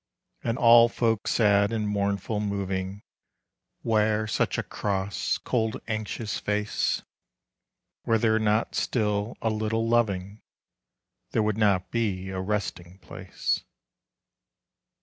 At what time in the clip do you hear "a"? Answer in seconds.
4.57-4.63, 9.43-9.51, 12.29-12.41